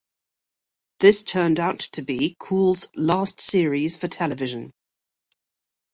[0.99, 4.71] This turned out to be Cool's last series for television.